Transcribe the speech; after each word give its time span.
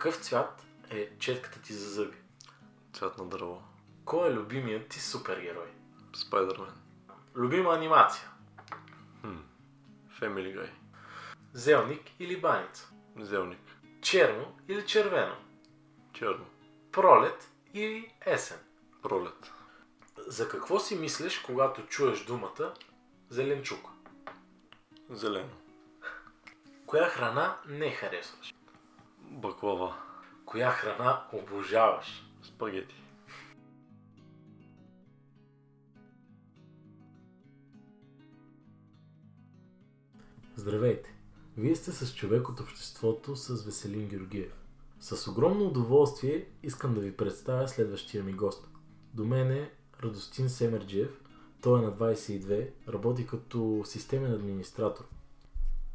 Какъв 0.00 0.16
цвят 0.16 0.66
е 0.90 1.10
четката 1.18 1.62
ти 1.62 1.72
за 1.72 1.90
зъби? 1.90 2.16
Цвят 2.92 3.18
на 3.18 3.24
дърво. 3.24 3.62
Кой 4.04 4.28
е 4.28 4.34
любимият 4.34 4.88
ти 4.88 5.00
супергерой? 5.00 5.68
Спайдермен. 6.16 6.72
Любима 7.36 7.74
анимация? 7.74 8.30
Family 10.20 10.56
Guy. 10.56 10.70
Зелник 11.52 12.02
или 12.18 12.40
баница? 12.40 12.90
Зелник. 13.18 13.60
Черно 14.00 14.54
или 14.68 14.86
червено? 14.86 15.36
Черно. 16.12 16.46
Пролет 16.92 17.50
или 17.74 18.14
есен? 18.26 18.58
Пролет. 19.02 19.52
За 20.26 20.48
какво 20.48 20.80
си 20.80 20.96
мислиш, 20.96 21.38
когато 21.38 21.86
чуеш 21.86 22.24
думата 22.24 22.74
зеленчук? 23.30 23.88
Зелено. 25.10 25.54
Коя 26.86 27.08
храна 27.08 27.56
не 27.68 27.90
харесваш? 27.90 28.54
Баклава. 29.30 29.94
Коя 30.44 30.70
храна 30.70 31.24
обожаваш? 31.32 32.26
Спагети. 32.42 32.94
Здравейте! 40.56 41.14
Вие 41.56 41.76
сте 41.76 41.92
с 41.92 42.14
човек 42.14 42.48
от 42.48 42.60
обществото 42.60 43.36
с 43.36 43.64
Веселин 43.64 44.08
Георгиев. 44.08 44.52
С 45.00 45.30
огромно 45.30 45.66
удоволствие 45.66 46.46
искам 46.62 46.94
да 46.94 47.00
ви 47.00 47.16
представя 47.16 47.68
следващия 47.68 48.24
ми 48.24 48.32
гост. 48.32 48.68
До 49.14 49.24
мен 49.24 49.50
е 49.50 49.70
Радостин 50.02 50.48
Семерджиев. 50.48 51.20
Той 51.62 51.78
е 51.78 51.82
на 51.82 51.92
22, 51.92 52.70
работи 52.88 53.26
като 53.26 53.82
системен 53.84 54.32
администратор. 54.32 55.04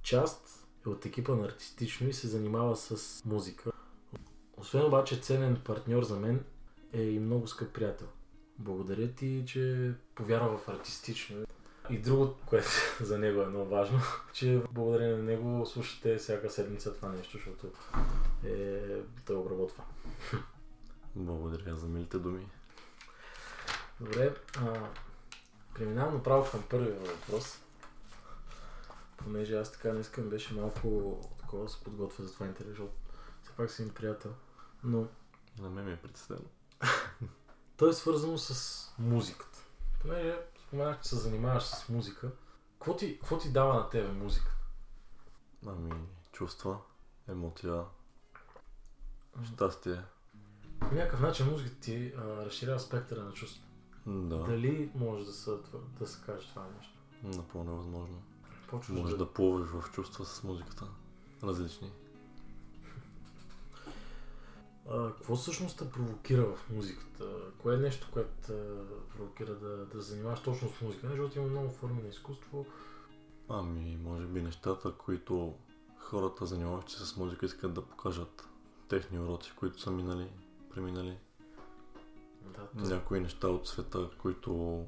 Част 0.02 0.65
е 0.86 0.90
от 0.90 1.06
екипа 1.06 1.36
на 1.36 1.46
артистично 1.46 2.10
и 2.10 2.14
се 2.14 2.28
занимава 2.28 2.76
с 2.76 3.22
музика. 3.26 3.72
Освен 4.58 4.86
обаче 4.86 5.22
ценен 5.22 5.62
партньор 5.66 6.04
за 6.04 6.20
мен 6.20 6.44
е 6.94 7.02
и 7.02 7.20
много 7.20 7.48
скъп 7.48 7.74
приятел. 7.74 8.08
Благодаря 8.60 9.08
ти, 9.08 9.44
че 9.48 9.94
повярва 10.16 10.58
в 10.58 10.70
артистично. 10.70 11.46
И 11.90 11.98
другото, 11.98 12.38
което 12.46 12.70
за 13.02 13.18
него 13.18 13.42
е 13.42 13.46
много 13.46 13.70
важно, 13.70 14.00
че 14.34 14.62
благодарение 14.72 15.16
на 15.16 15.24
него 15.24 15.66
слушате 15.66 16.18
всяка 16.18 16.50
седмица 16.50 16.94
това 16.94 17.10
нещо, 17.10 17.38
защото 17.38 17.68
е, 18.46 18.82
той 19.26 19.36
обработва. 19.36 19.84
Благодаря 21.16 21.76
за 21.76 21.88
милите 21.88 22.18
думи. 22.18 22.48
Добре, 24.00 24.36
а, 24.58 24.90
преминавам 25.76 26.14
направо 26.14 26.52
към 26.52 26.64
първия 26.70 26.96
въпрос. 26.96 27.60
Понеже 29.26 29.56
аз 29.56 29.72
така 29.72 29.92
днес 29.92 30.18
ми 30.18 30.24
беше 30.24 30.54
малко 30.54 31.20
такова 31.40 31.64
да 31.64 31.70
се 31.70 31.84
подготвя 31.84 32.24
за 32.24 32.34
това 32.34 32.46
интервю, 32.46 32.70
защото 32.70 32.94
все 33.44 33.52
пак 33.52 33.72
си 33.72 33.82
им 33.82 33.90
приятел. 33.90 34.32
Но 34.84 35.08
На 35.60 35.70
мен 35.70 35.86
ми 35.86 35.94
е 35.94 36.02
представено. 36.02 36.48
то 37.78 37.88
е 37.88 37.94
свързано 37.94 38.38
с 38.38 38.82
музиката. 39.00 39.60
Понеже 40.02 40.38
споменах, 40.68 41.02
че 41.02 41.10
се 41.10 41.16
занимаваш 41.16 41.64
с 41.64 41.90
музика. 41.90 42.32
Какво 42.74 42.96
ти, 42.96 43.20
какво 43.20 43.38
ти 43.38 43.52
дава 43.52 43.74
на 43.74 43.90
тебе 43.90 44.12
музика? 44.12 44.56
Ами, 45.68 45.92
чувства, 46.32 46.78
емоция, 47.28 47.84
щастие. 49.54 50.02
По 50.80 50.96
някакъв 50.96 51.22
начин 51.22 51.50
музиката 51.50 51.80
ти 51.80 52.14
а, 52.18 52.46
разширява 52.46 52.80
спектъра 52.80 53.24
на 53.24 53.32
чувства. 53.34 53.64
Да, 54.06 54.38
Дали 54.38 54.92
може 54.96 55.26
да 55.26 55.34
се, 55.34 55.52
да 56.00 56.08
се 56.08 56.22
каже 56.26 56.48
това 56.48 56.68
нещо? 56.78 57.00
напълно 57.24 57.72
е 57.72 57.76
възможно. 57.76 58.22
Почваш 58.68 58.98
Можеш 58.98 59.12
да... 59.12 59.26
да 59.26 59.34
плуваш 59.34 59.68
в 59.68 59.92
чувства 59.92 60.26
с 60.26 60.44
музиката. 60.44 60.88
Различни. 61.44 61.92
А, 64.90 65.08
какво 65.08 65.36
всъщност 65.36 65.78
те 65.78 65.90
провокира 65.90 66.56
в 66.56 66.70
музиката? 66.70 67.26
Кое 67.58 67.76
е 67.76 67.80
нещо, 67.80 68.08
което 68.14 68.30
те 68.46 68.54
провокира 69.16 69.56
да, 69.56 69.86
да 69.86 70.02
занимаваш 70.02 70.40
точно 70.40 70.70
с 70.70 70.82
музика? 70.82 71.08
Не, 71.08 71.16
защото 71.16 71.40
има 71.40 71.48
много 71.48 71.70
форми 71.70 72.02
на 72.02 72.10
изкуство. 72.10 72.66
Ами, 73.50 73.98
може 74.04 74.26
би 74.26 74.42
нещата, 74.42 74.92
които 74.92 75.54
хората, 75.98 76.46
занимаващи 76.46 76.94
се 76.94 77.06
с 77.06 77.18
музика, 77.18 77.46
искат 77.46 77.74
да 77.74 77.82
покажат 77.82 78.48
техни 78.88 79.20
уроци, 79.20 79.54
които 79.56 79.82
са 79.82 79.92
минали, 79.92 80.30
преминали. 80.70 81.18
Да, 82.42 82.68
то... 82.68 82.90
Някои 82.90 83.20
неща 83.20 83.48
от 83.48 83.68
света, 83.68 84.10
които 84.22 84.84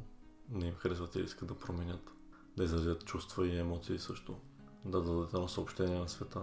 не 0.49 0.67
им 0.67 0.75
харесват 0.75 1.15
или 1.15 1.23
искат 1.23 1.47
да 1.47 1.57
променят. 1.57 2.11
Да 2.57 2.63
изразят 2.63 3.05
чувства 3.05 3.47
и 3.47 3.59
емоции 3.59 3.99
също. 3.99 4.39
Да 4.85 5.01
дадат 5.01 5.33
едно 5.33 5.47
съобщение 5.47 5.99
на 5.99 6.09
света 6.09 6.41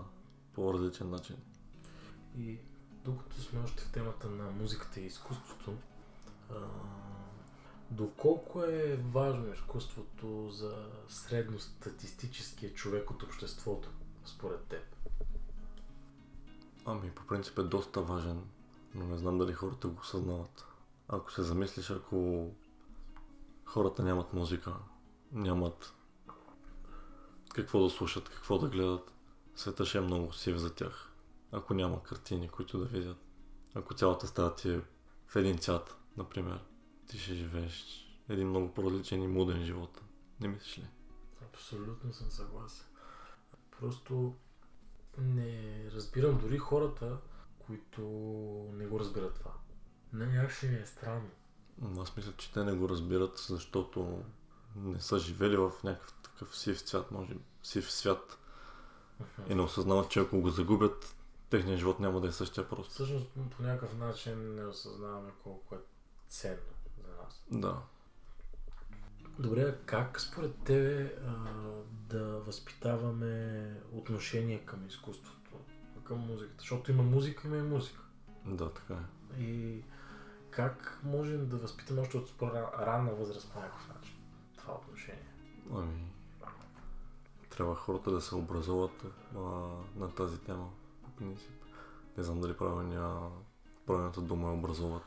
по 0.53 0.75
различен 0.75 1.11
начин. 1.11 1.37
И 2.39 2.59
докато 3.05 3.41
сме 3.41 3.61
още 3.61 3.83
в 3.83 3.93
темата 3.93 4.31
на 4.31 4.51
музиката 4.51 5.01
и 5.01 5.07
изкуството, 5.07 5.73
а, 6.51 6.55
доколко 7.91 8.63
е 8.63 8.97
важно 8.97 9.53
изкуството 9.53 10.51
за 10.51 10.89
средностатистическия 11.09 12.75
човек 12.75 13.11
от 13.11 13.23
обществото, 13.23 13.89
според 14.25 14.65
теб? 14.65 14.97
Ами, 16.85 17.11
по 17.11 17.27
принцип 17.27 17.59
е 17.59 17.63
доста 17.63 18.03
важен, 18.03 18.43
но 18.95 19.07
не 19.07 19.19
знам 19.19 19.39
дали 19.39 19.53
хората 19.53 19.89
го 19.89 20.01
осъзнават. 20.01 20.65
Ако 21.09 21.33
се 21.33 21.43
замислиш, 21.43 21.91
ако 21.91 22.51
хората 23.65 24.03
нямат 24.03 24.33
музика, 24.33 24.75
нямат 25.33 25.95
какво 27.55 27.85
да 27.85 27.91
слушат, 27.91 28.29
какво 28.29 28.59
да 28.59 28.69
гледат, 28.69 29.13
света 29.57 29.87
ще 29.87 29.99
е 29.99 30.01
много 30.01 30.33
сив 30.33 30.57
за 30.57 30.75
тях. 30.75 31.13
Ако 31.53 31.75
няма 31.75 32.03
картини, 32.03 32.49
които 32.49 32.79
да 32.79 32.85
видят. 32.85 33.17
Ако 33.75 33.95
цялата 33.95 34.27
стая 34.27 34.55
ти 34.55 34.71
е 34.71 34.81
в 35.27 35.37
един 35.37 35.59
цвят, 35.59 35.97
например, 36.17 36.65
ти 37.07 37.19
ще 37.19 37.35
живееш 37.35 38.07
един 38.29 38.49
много 38.49 38.75
по-различен 38.75 39.23
и 39.23 39.29
муден 39.29 39.65
живот. 39.65 40.01
Не 40.41 40.49
мислиш 40.49 40.79
ли? 40.79 40.87
Абсолютно 41.43 42.13
съм 42.13 42.31
съгласен. 42.31 42.87
Просто 43.81 44.35
не 45.19 45.85
разбирам 45.91 46.39
дори 46.39 46.59
хората, 46.59 47.19
които 47.59 48.01
не 48.73 48.87
го 48.87 49.01
разбират 49.01 49.35
това. 49.35 49.53
Не, 50.13 50.27
някакси 50.27 50.69
ми 50.69 50.77
е 50.77 50.87
странно. 50.87 51.31
Но 51.79 52.03
Аз 52.03 52.17
мисля, 52.17 52.33
че 52.37 52.53
те 52.53 52.65
не 52.65 52.73
го 52.73 52.89
разбират, 52.89 53.39
защото 53.49 54.25
не 54.77 55.01
са 55.01 55.19
живели 55.19 55.57
в 55.57 55.73
някакъв 55.85 56.15
такъв 56.39 56.59
сив 56.59 56.81
цвят, 56.81 57.11
може 57.11 57.37
сив 57.63 57.93
свят. 57.93 58.39
И 59.49 59.55
не 59.55 59.63
осъзнават, 59.63 60.11
че 60.11 60.21
ако 60.21 60.41
го 60.41 60.51
загубят, 60.51 61.17
техният 61.51 61.79
живот 61.79 62.01
няма 62.01 62.21
да 62.21 62.29
е 62.29 62.33
същия 62.33 62.69
просто. 62.69 62.93
Всъщност 62.93 63.27
по 63.57 63.63
някакъв 63.63 63.99
начин 63.99 64.55
не 64.55 64.67
осъзнаваме 64.67 65.31
колко 65.43 65.75
е 65.75 65.79
ценно 66.29 66.57
за 67.07 67.23
нас. 67.23 67.45
Да. 67.51 67.83
Добре, 69.39 69.79
как 69.87 70.21
според 70.21 70.63
тебе 70.65 71.15
а, 71.27 71.33
да 71.91 72.25
възпитаваме 72.25 73.75
отношение 73.93 74.59
към 74.59 74.87
изкуството, 74.87 75.59
към 76.05 76.19
музиката? 76.19 76.55
Защото 76.59 76.91
има 76.91 77.03
музика, 77.03 77.49
има 77.49 77.57
и 77.57 77.63
музика. 77.63 78.01
Да, 78.47 78.71
така 78.71 78.95
е. 78.95 79.43
И 79.43 79.83
как 80.51 81.01
можем 81.05 81.49
да 81.49 81.57
възпитаме 81.57 82.01
още 82.01 82.17
от 82.17 82.29
спора 82.29 82.73
ранна 82.79 83.15
възраст 83.15 83.53
по 83.53 83.59
някакъв 83.59 83.89
начин 83.89 84.15
това 84.57 84.75
отношение? 84.75 85.29
Ами, 85.75 86.14
трябва 87.57 87.75
хората 87.75 88.11
да 88.11 88.21
се 88.21 88.35
образуват 88.35 89.05
а, 89.37 89.39
на 89.97 90.11
тази 90.17 90.39
тема, 90.39 90.71
по 91.03 91.11
принцип. 91.11 91.51
Не 92.17 92.25
знам 92.25 92.41
дали 92.41 92.57
правилния, 92.57 93.19
правилната 93.87 94.21
дума 94.21 94.49
е 94.49 94.53
образуват. 94.53 95.03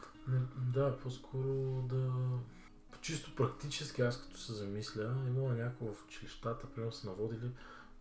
Да, 0.57 0.97
по-скоро 0.97 1.81
да... 1.81 2.11
Чисто 3.01 3.35
практически, 3.35 4.01
аз 4.01 4.21
като 4.21 4.37
се 4.37 4.53
замисля, 4.53 5.15
имало 5.27 5.49
някакво 5.49 5.93
в 5.93 6.03
училищата, 6.07 6.67
примерно 6.67 6.91
са 6.91 7.07
наводили 7.07 7.51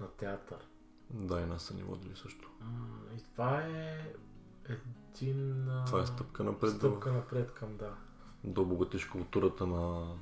на 0.01 0.09
театър. 0.09 0.59
Да, 1.11 1.41
и 1.41 1.47
нас 1.47 1.63
са 1.63 1.75
ни 1.75 1.83
водили 1.83 2.17
също. 2.17 2.51
И 3.17 3.23
това 3.33 3.61
е 3.61 4.13
един... 4.69 5.69
Това 5.87 6.03
е 6.03 6.07
стъпка 6.07 6.45
напред 6.45 6.71
Стъпка 6.71 7.13
напред 7.13 7.53
към, 7.55 7.77
да. 7.77 7.95
да 8.45 8.61
обогатиш 8.61 9.07
културата 9.07 9.67
на, 9.67 10.15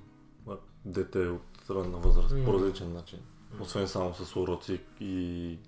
дете 0.85 1.27
от 1.29 1.71
ранна 1.71 1.99
възраст 1.99 2.35
М. 2.35 2.45
по 2.45 2.55
различен 2.55 2.93
начин. 2.93 3.21
Освен 3.61 3.89
само 3.89 4.15
с 4.15 4.37
уроци 4.37 4.81
и 5.01 5.59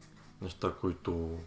неща, 0.43 0.75
които 0.81 1.39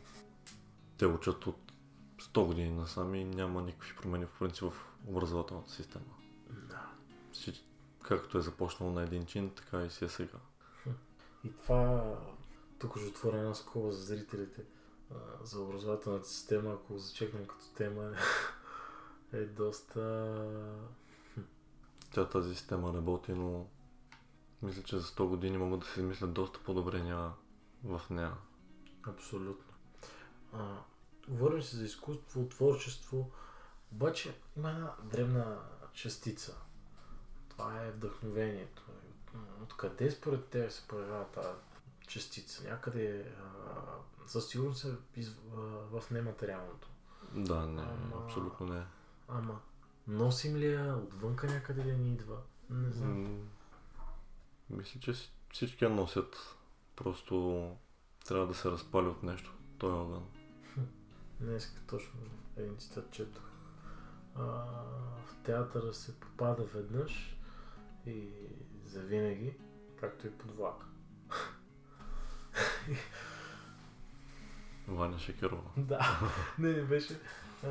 те 0.97 1.05
учат 1.05 1.47
от 1.47 1.73
100 2.21 2.45
години 2.45 2.69
насами, 2.69 3.25
няма 3.25 3.61
никакви 3.61 3.95
промени 3.95 4.25
в 4.25 4.39
принцип 4.39 4.63
в 4.71 4.73
образователната 5.07 5.71
система. 5.71 6.05
Да. 6.49 6.91
Всич- 7.33 7.63
Както 8.01 8.37
е 8.37 8.41
започнало 8.41 8.91
на 8.91 9.03
един 9.03 9.25
чин, 9.25 9.49
така 9.55 9.81
и 9.85 9.89
си 9.89 10.05
е 10.05 10.09
сега. 10.09 10.37
И 11.43 11.51
това, 11.63 12.15
тук 12.79 12.97
ще 12.97 13.07
отворя 13.07 13.37
една 13.37 13.53
скоба 13.53 13.91
за 13.91 14.01
зрителите, 14.03 14.61
за 15.43 15.61
образователната 15.61 16.27
система, 16.27 16.71
ако 16.73 16.93
го 16.93 16.99
зачекнем 16.99 17.45
като 17.47 17.65
тема, 17.77 18.11
е 19.33 19.45
доста... 19.45 20.35
Тя 22.13 22.29
тази 22.29 22.55
система 22.55 22.93
работи, 22.93 23.31
но 23.31 23.67
мисля, 24.61 24.83
че 24.83 24.99
за 24.99 25.07
100 25.07 25.27
години 25.27 25.57
могат 25.57 25.79
да 25.79 25.85
се 25.85 25.99
измислят 25.99 26.33
доста 26.33 26.59
подобрения 26.59 27.31
в 27.83 28.01
нея. 28.09 28.33
Абсолютно. 29.03 29.73
А, 30.53 30.75
говорим 31.27 31.61
си 31.63 31.75
за 31.75 31.85
изкуство, 31.85 32.49
творчество, 32.49 33.31
обаче 33.91 34.35
има 34.57 34.69
една 34.69 34.93
древна 35.03 35.59
частица. 35.93 36.57
Това 37.49 37.83
е 37.83 37.91
вдъхновението. 37.91 38.83
Откъде 39.63 40.11
според 40.11 40.45
теб 40.45 40.71
се 40.71 40.87
появява 40.87 41.25
тази 41.25 41.59
частица? 42.07 42.69
Някъде 42.69 43.33
а, 43.39 43.81
със 44.27 44.47
сигурност 44.47 44.85
е 44.85 45.25
в 45.91 46.03
нематериалното. 46.11 46.89
Да, 47.33 47.67
не, 47.67 47.81
Ама- 47.81 48.23
абсолютно 48.25 48.65
не. 48.65 48.85
Ама 49.27 49.59
носим 50.07 50.55
ли 50.55 50.73
я 50.73 50.95
отвънка 50.95 51.47
някъде 51.47 51.83
да 51.83 51.93
ни 51.93 52.13
идва? 52.13 52.37
Не 52.69 52.91
знам. 52.91 53.49
Мисля, 54.69 54.99
че 54.99 55.13
си- 55.13 55.31
всички 55.53 55.83
я 55.83 55.89
носят. 55.89 56.55
Просто 56.95 57.75
трябва 58.27 58.47
да 58.47 58.53
се 58.53 58.71
разпали 58.71 59.07
от 59.07 59.23
нещо. 59.23 59.53
Той 59.77 59.89
е 59.89 59.93
огън. 59.93 60.25
Днес 61.39 61.75
точно 61.87 62.19
един 62.57 62.77
цитат 62.77 63.11
четох. 63.11 63.43
А, 64.35 64.43
в 65.25 65.35
театъра 65.43 65.93
се 65.93 66.19
попада 66.19 66.63
веднъж 66.63 67.37
и 68.05 68.29
завинаги, 68.85 69.53
както 69.99 70.27
и 70.27 70.31
под 70.31 70.51
влак. 70.51 70.85
Ваня 74.87 75.19
Шекерова. 75.19 75.69
да, 75.77 76.19
не, 76.59 76.73
не 76.73 76.83
беше. 76.83 77.19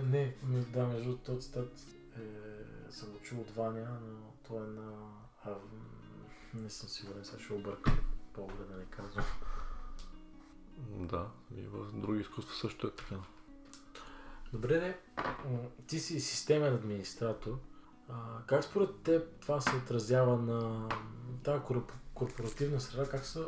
Не, 0.03 0.35
да, 0.73 0.87
между 0.87 1.17
този 1.17 1.41
цитат 1.41 1.79
е, 2.17 2.93
съм 2.93 3.12
го 3.12 3.21
чул 3.21 3.41
от 3.41 3.50
Ваня, 3.50 3.99
но 4.03 4.33
това 4.43 4.61
е 4.61 4.67
на... 4.67 5.12
Не 6.55 6.71
съм 6.71 6.89
сигурен, 6.89 7.25
сега 7.25 7.43
ще 7.43 7.53
объркам 7.53 7.99
по-добре 8.33 8.65
да 8.65 8.77
не 8.77 8.85
казвам. 8.85 9.25
Да, 10.79 11.27
и 11.56 11.67
в 11.67 11.93
други 11.93 12.21
изкуства 12.21 12.55
също 12.55 12.87
е 12.87 12.91
така. 12.91 13.17
Добре, 14.53 14.81
де. 14.81 14.99
Ти 15.87 15.99
си 15.99 16.21
системен 16.21 16.75
администратор. 16.75 17.59
А, 18.09 18.15
как 18.47 18.65
според 18.65 18.97
теб 19.03 19.41
това 19.41 19.61
се 19.61 19.77
отразява 19.77 20.37
на 20.37 20.89
тази 21.43 21.61
корп- 21.62 21.93
корпоративна 22.15 22.81
среда? 22.81 23.11
Как 23.11 23.25
се 23.25 23.41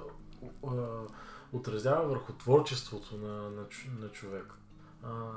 а, 0.67 1.03
отразява 1.53 2.09
върху 2.09 2.33
творчеството 2.33 3.17
на, 3.17 3.51
на, 3.51 3.67
на 4.01 4.09
човек? 4.13 4.55
А, 5.03 5.31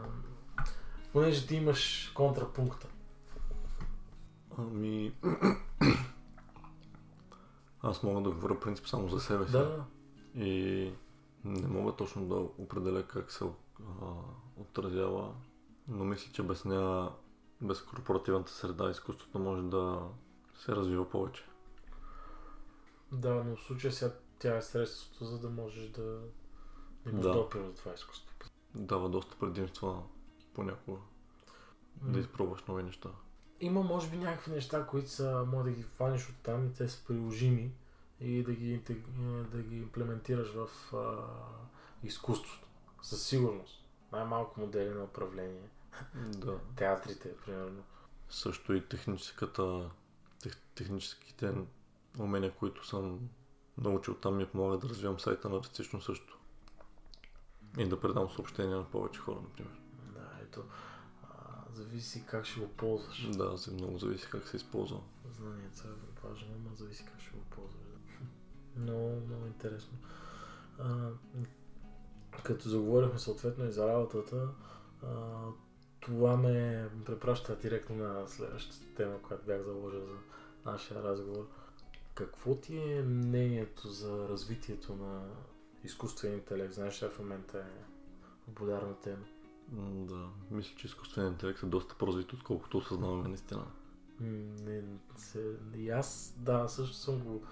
понеже 1.14 1.48
ти 1.48 1.56
имаш 1.56 2.12
контрапункта. 2.16 2.88
Ами... 4.58 5.14
Аз 7.84 8.04
мога 8.04 8.22
да 8.22 8.32
говоря 8.32 8.60
принцип 8.60 8.88
само 8.88 9.08
за 9.10 9.20
себе 9.20 9.46
си. 9.46 9.52
Да, 9.52 9.86
И 10.36 10.92
не 11.44 11.68
мога 11.68 11.96
точно 11.96 12.26
да 12.28 12.36
определя 12.36 13.08
как 13.08 13.32
се 13.32 13.44
а, 13.46 14.06
отразява, 14.58 15.34
но 15.88 16.06
мисля, 16.06 16.32
че 16.34 16.44
без 16.44 16.66
нея, 16.66 17.10
без 17.62 17.82
корпоративната 17.82 18.52
среда, 18.52 18.90
изкуството 18.90 19.40
може 19.40 19.64
да 19.64 20.08
се 20.56 20.76
развива 20.76 21.10
повече. 21.10 21.46
да, 23.12 23.44
но 23.44 23.56
в 23.56 23.64
случая 23.64 23.94
сега 23.94 24.14
тя 24.40 24.58
е 24.58 24.62
средството, 24.62 25.26
за 25.26 25.40
да 25.40 25.50
можеш 25.50 25.90
да 25.90 26.20
имаш 27.06 27.24
Да. 27.24 27.32
допир 27.34 27.62
до 27.64 27.72
това 27.74 27.94
изкуство. 27.94 28.36
Дава 28.76 29.10
доста 29.10 29.36
предимства 29.40 30.04
понякога 30.54 30.98
да 32.02 32.20
изпробваш 32.20 32.64
нови 32.64 32.84
неща. 32.84 33.10
Има, 33.64 33.84
може 33.84 34.10
би, 34.10 34.18
някакви 34.18 34.52
неща, 34.52 34.86
които 34.86 35.10
са, 35.10 35.46
може 35.52 35.70
да 35.70 35.76
ги 35.76 35.84
хванеш 35.84 36.30
от 36.30 36.36
там 36.44 36.68
и 36.68 36.74
те 36.74 36.90
са 36.90 37.06
приложими 37.08 37.72
и 38.20 38.44
да 38.44 38.54
ги, 38.54 38.74
е, 38.74 38.96
да 39.52 39.62
ги 39.62 39.78
имплементираш 39.78 40.48
в 40.54 40.70
а, 40.96 41.18
изкуството. 42.04 42.68
Със 43.02 43.24
сигурност. 43.24 43.86
Най-малко 44.12 44.60
модели 44.60 44.90
на 44.90 45.04
управление. 45.04 45.70
Да. 46.16 46.60
Театрите, 46.76 47.38
примерно. 47.46 47.84
Също 48.30 48.74
и 48.74 48.88
техническата, 48.88 49.90
тех, 50.44 50.58
техническите 50.76 51.54
умения, 52.20 52.52
които 52.52 52.88
съм 52.88 53.30
научил 53.78 54.16
там 54.16 54.38
ми 54.38 54.46
помагат 54.46 54.82
да 54.82 54.90
развивам 54.90 55.20
сайта 55.20 55.50
на 55.50 55.58
артистично 55.58 56.02
също. 56.02 56.40
И 57.78 57.90
да 57.90 58.00
предам 58.00 58.30
съобщения 58.30 58.78
на 58.78 58.84
повече 58.84 59.20
хора, 59.20 59.40
например. 59.42 59.80
Да, 60.14 60.30
ето. 60.42 60.64
Зависи 61.74 62.26
как 62.26 62.46
ще 62.46 62.60
го 62.60 62.68
ползваш. 62.68 63.28
Да, 63.28 63.56
много 63.74 63.98
зависи 63.98 64.28
как 64.32 64.48
се 64.48 64.58
използва. 64.58 65.00
Знанието 65.38 65.88
е 65.88 66.28
важно, 66.28 66.48
но 66.70 66.76
зависи 66.76 67.06
как 67.06 67.22
ще 67.22 67.32
го 67.32 67.44
ползваш. 67.50 67.84
Много, 68.78 69.22
много 69.28 69.46
интересно. 69.46 69.98
А, 70.80 71.10
като 72.44 72.70
заговорихме 72.70 73.20
съответно 73.20 73.66
и 73.66 73.72
за 73.72 73.88
работата, 73.88 74.50
а, 75.04 75.08
това 76.00 76.38
ме 76.38 76.88
препраща 77.06 77.56
директно 77.56 77.96
на 77.96 78.28
следващата 78.28 78.96
тема, 78.96 79.22
която 79.22 79.46
бях 79.46 79.64
заложил 79.64 80.06
за 80.06 80.16
нашия 80.72 81.04
разговор. 81.04 81.48
Какво 82.16 82.56
ти 82.56 82.78
е 82.78 83.02
мнението 83.02 83.88
за 83.88 84.28
развитието 84.30 84.96
на 84.96 85.22
изкуствения 85.84 86.38
интелект? 86.38 86.74
Знаеш, 86.74 86.96
че 86.96 87.10
в 87.10 87.20
момента 87.20 87.58
е 87.60 87.84
популярна 88.46 88.96
тема. 88.96 89.26
Да, 89.72 90.30
мисля, 90.52 90.76
че 90.78 90.88
изкуственият 90.88 91.34
интелект 91.34 91.64
е 91.64 91.66
доста 91.66 91.96
по-развит, 91.96 92.34
отколкото 92.34 92.78
осъзнаваме 92.78 93.28
наистина. 93.30 93.66
Не, 94.20 94.84
се, 95.16 95.56
и 95.76 95.90
аз, 95.90 96.36
да, 96.38 96.68
също 96.68 96.96
съм 96.96 97.20
го 97.20 97.44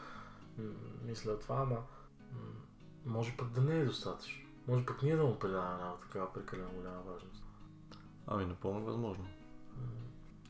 мисля 1.03 1.39
това, 1.39 1.55
ама 1.55 1.83
може 3.05 3.37
пък 3.37 3.49
да 3.49 3.61
не 3.61 3.79
е 3.79 3.85
достатъчно. 3.85 4.47
Може 4.67 4.85
пък 4.85 5.03
ние 5.03 5.15
да 5.15 5.23
му 5.23 5.39
предаваме 5.39 5.73
една 5.73 5.95
такава 5.95 6.33
прекалено 6.33 6.69
голяма 6.71 7.01
важност. 7.01 7.43
Ами, 8.27 8.45
напълно 8.45 8.85
възможно. 8.85 9.25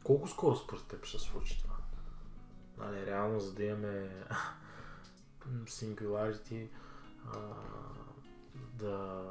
Колко 0.03 0.27
скоро 0.27 0.56
според 0.56 0.88
теб 0.88 1.06
ще 1.06 1.20
случи 1.20 1.62
това? 1.62 1.75
Нали, 2.77 3.06
реално, 3.06 3.39
за 3.39 3.53
да 3.53 3.63
имаме 3.63 4.25
singularity, 5.65 6.68
а, 7.25 7.39
да 8.74 9.25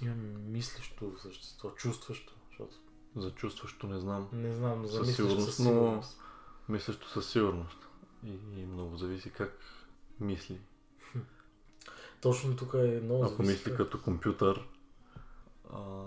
имаме 0.00 0.22
мислещо 0.38 1.12
същество, 1.18 1.70
чувстващо, 1.70 2.32
защото 2.48 2.74
За 3.16 3.30
чувстващо 3.30 3.86
не 3.86 3.98
знам. 3.98 4.28
не 4.32 4.54
знам, 4.54 4.82
но 4.82 4.86
за 4.86 4.92
Със 4.92 5.00
мислещо 5.00 5.22
сигурност, 5.24 5.50
със 5.50 5.58
но- 5.58 5.70
сигурност. 5.70 6.20
Мислящо 6.68 7.08
със 7.10 7.30
сигурност. 7.30 7.88
И, 8.24 8.30
и 8.52 8.66
много 8.66 8.96
зависи 8.96 9.30
как 9.30 9.58
мисли. 10.20 10.60
Точно 12.20 12.56
тук 12.56 12.74
е 12.74 13.00
много 13.02 13.24
Ако 13.24 13.32
зависи 13.34 13.52
мисли 13.52 13.64
как- 13.66 13.76
като 13.76 14.02
компютър, 14.02 14.68
а, 15.72 16.04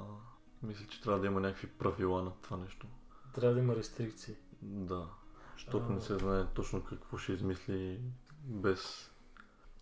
мисля, 0.63 0.85
че 0.87 1.01
трябва 1.01 1.19
да 1.19 1.27
има 1.27 1.39
някакви 1.39 1.67
правила 1.67 2.23
на 2.23 2.31
това 2.33 2.57
нещо. 2.57 2.87
Трябва 3.35 3.53
да 3.53 3.59
има 3.59 3.75
рестрикции. 3.75 4.35
Да. 4.61 5.07
Защото 5.53 5.77
А. 5.79 5.89
не 5.89 6.01
се 6.01 6.17
знае 6.17 6.45
точно 6.45 6.83
какво 6.83 7.17
ще 7.17 7.33
измисли 7.33 8.01
без, 8.41 9.11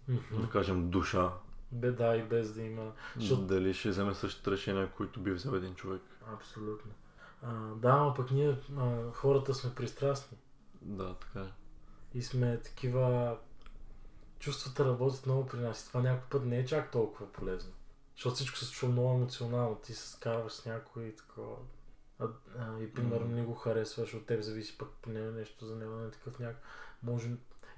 Мгм. 0.07 0.41
да 0.41 0.49
кажем, 0.49 0.89
душа. 0.89 1.33
Беда 1.71 2.15
и 2.15 2.23
без 2.23 2.53
да 2.53 2.61
има. 2.61 2.91
Защото- 3.17 3.41
Дали 3.41 3.73
ще 3.73 3.89
вземе 3.89 4.13
същите 4.13 4.51
решения, 4.51 4.91
които 4.91 5.19
би 5.19 5.31
взел 5.31 5.51
един 5.51 5.75
човек. 5.75 6.01
Абсолютно. 6.33 6.91
А, 7.41 7.53
да, 7.75 7.95
но 7.97 8.13
пък 8.13 8.31
ние, 8.31 8.57
а, 8.77 9.11
хората 9.13 9.53
сме 9.53 9.75
пристрастни. 9.75 10.37
Да, 10.81 11.13
така 11.15 11.39
е. 11.39 11.51
И 12.13 12.21
сме 12.21 12.57
такива 12.61 13.37
чувствата 14.39 14.85
работят 14.85 15.25
много 15.25 15.47
при 15.47 15.59
нас 15.59 15.83
и 15.83 15.87
това 15.87 16.01
някой 16.01 16.29
път 16.29 16.45
не 16.45 16.57
е 16.59 16.65
чак 16.65 16.91
толкова 16.91 17.31
полезно. 17.31 17.71
Защото 18.15 18.35
всичко 18.35 18.57
се 18.57 18.65
случва 18.65 18.87
много 18.89 19.15
емоционално. 19.15 19.75
Ти 19.75 19.93
се 19.93 20.09
скарваш 20.09 20.51
с 20.53 20.65
някой 20.65 21.03
и 21.03 21.15
такова. 21.15 21.55
А, 22.19 22.27
а, 22.59 22.79
и 22.79 22.93
примерно 22.93 23.25
Мгм. 23.25 23.35
не 23.35 23.43
го 23.43 23.53
харесваш, 23.53 24.13
от 24.13 24.25
теб 24.25 24.41
зависи 24.41 24.77
пък 24.77 24.89
поне 25.01 25.31
нещо 25.31 25.65
за 25.65 25.75
него, 25.75 25.95
не 25.95 26.11
такъв 26.11 26.39
някак. 26.39 26.61
Може... 27.03 27.29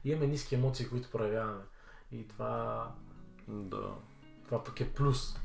Имаме 0.06 0.28
ниски 0.28 0.56
емоции, 0.56 0.90
които 0.90 1.10
проявяваме. 1.12 1.64
И 2.12 2.28
това, 2.28 2.92
Да. 3.52 3.96
това 4.46 4.64
пък 4.64 4.82
е 4.82 4.94
плюс. 4.94 5.36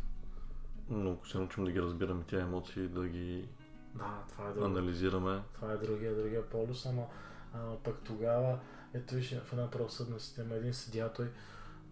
Но 0.89 1.13
ако 1.13 1.29
се 1.29 1.39
научим 1.39 1.65
да 1.65 1.73
ги 1.73 1.83
разбираме 1.83 2.25
тия 2.25 2.41
емоции, 2.43 2.89
да 2.89 3.09
ги 3.09 3.49
Да, 3.95 4.25
това 4.29 4.49
е 4.49 4.53
друго. 4.53 4.67
анализираме, 4.67 5.43
Това 5.55 5.73
е 5.73 5.77
другия, 5.77 6.15
другия 6.17 6.51
полюс, 6.51 6.87
ама 6.87 7.07
а, 7.55 7.77
пък 7.85 7.99
тогава, 8.05 8.59
ето 8.95 9.15
виж, 9.15 9.35
в 9.35 9.53
една 9.53 9.71
правосъдна 9.71 10.21
система, 10.21 10.55
един 10.55 10.75
съдия, 10.75 11.13
той, 11.13 11.31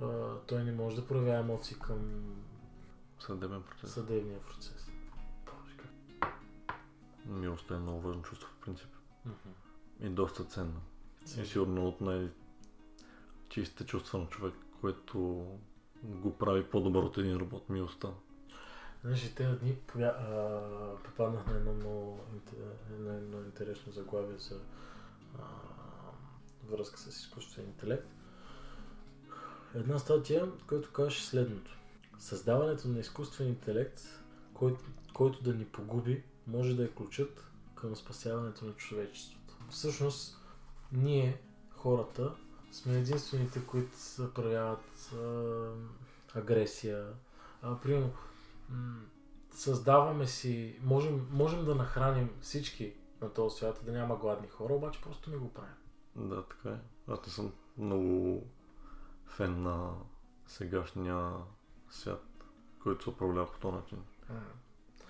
а, 0.00 0.34
той 0.46 0.64
не 0.64 0.72
може 0.72 0.96
да 0.96 1.06
проявява 1.06 1.38
емоции 1.38 1.76
към 1.78 2.24
съдебен 3.18 3.62
процес. 3.62 3.92
съдебния 3.92 4.40
процес. 4.40 4.90
Милостта 7.26 7.74
е 7.74 7.78
много 7.78 8.00
важно 8.00 8.22
чувство 8.22 8.48
в 8.48 8.64
принцип. 8.64 8.88
Мгм. 9.26 9.36
И 10.00 10.08
доста 10.08 10.44
ценно. 10.44 10.80
И 11.42 11.46
сигурно 11.46 11.88
от 11.88 12.00
най-чистите 12.00 13.84
чувства 13.86 14.18
на 14.18 14.26
човек, 14.26 14.54
което 14.80 15.46
го 16.04 16.38
прави 16.38 16.64
по-добър 16.64 17.02
от 17.02 17.18
един 17.18 17.36
робот, 17.36 17.68
милостта. 17.68 18.08
Знаеш, 19.02 19.24
и 19.24 19.34
тези 19.34 19.58
дни 19.58 19.76
повя... 19.86 20.06
а, 20.06 21.02
попаднах 21.04 21.46
на 21.46 21.56
едно 21.56 21.72
много 21.72 22.20
едно, 22.92 23.12
едно 23.12 23.44
интересно 23.44 23.92
заглавие 23.92 24.38
за 24.38 24.60
а, 25.38 25.42
връзка 26.70 26.98
с 26.98 27.06
изкуствен 27.06 27.64
интелект. 27.64 28.08
Една 29.74 29.98
статия, 29.98 30.52
която 30.66 30.92
каже 30.92 31.24
следното. 31.24 31.78
Създаването 32.18 32.88
на 32.88 33.00
изкуствен 33.00 33.48
интелект, 33.48 34.00
който, 34.54 34.80
който 35.14 35.42
да 35.42 35.54
ни 35.54 35.64
погуби, 35.64 36.22
може 36.46 36.76
да 36.76 36.84
е 36.84 36.88
ключът 36.88 37.44
към 37.74 37.96
спасяването 37.96 38.64
на 38.64 38.72
човечеството. 38.72 39.56
Всъщност, 39.70 40.38
ние, 40.92 41.40
хората, 41.70 42.34
сме 42.74 42.98
единствените, 42.98 43.66
които 43.66 43.90
проявяват 44.34 45.12
а, 45.14 45.72
агресия. 46.34 47.12
А, 47.62 47.80
примерно, 47.80 48.10
м, 48.68 49.00
създаваме 49.50 50.26
си, 50.26 50.78
можем, 50.82 51.28
можем 51.30 51.64
да 51.64 51.74
нахраним 51.74 52.30
всички 52.40 52.94
на 53.20 53.32
този 53.32 53.56
свят, 53.56 53.80
да 53.84 53.92
няма 53.92 54.16
гладни 54.16 54.48
хора, 54.48 54.74
обаче 54.74 55.00
просто 55.02 55.30
не 55.30 55.36
го 55.36 55.52
правим. 55.52 55.74
Да, 56.16 56.42
така 56.42 56.68
е. 56.68 56.78
Аз 57.08 57.26
не 57.26 57.32
съм 57.32 57.52
много 57.78 58.46
фен 59.26 59.62
на 59.62 59.94
сегашния 60.46 61.30
свят, 61.90 62.24
който 62.82 63.04
се 63.04 63.10
управлява 63.10 63.52
по 63.52 63.58
този 63.58 63.76
начин. 63.76 63.98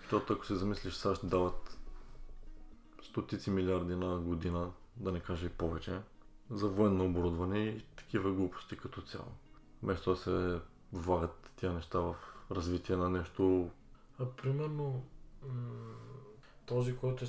Защото 0.00 0.32
ако 0.32 0.46
се 0.46 0.54
замислиш, 0.54 0.94
САЩ 0.94 1.28
дават 1.28 1.78
стотици 3.02 3.50
милиарди 3.50 3.96
на 3.96 4.18
година, 4.18 4.72
да 4.96 5.12
не 5.12 5.20
кажа 5.20 5.46
и 5.46 5.50
повече, 5.50 6.00
за 6.50 6.68
военно 6.68 7.04
оборудване 7.04 7.58
и 7.58 7.84
такива 7.96 8.32
глупости 8.32 8.76
като 8.76 9.02
цяло. 9.02 9.32
Вместо 9.82 10.10
да 10.10 10.16
се 10.16 10.60
влагат 10.92 11.50
тия 11.56 11.72
неща 11.72 11.98
в 11.98 12.16
развитие 12.50 12.96
на 12.96 13.10
нещо, 13.10 13.70
А, 14.20 14.26
примерно, 14.26 15.04
този, 16.66 16.96
който 16.96 17.24
е, 17.24 17.28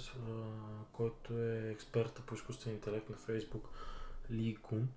който 0.92 1.34
е 1.34 1.70
експерта 1.70 2.22
по 2.22 2.36
изкуствен 2.36 2.74
интелект 2.74 3.10
на 3.10 3.16
Фейсбук, 3.16 3.70
Ли 4.32 4.56
Кун, 4.56 4.88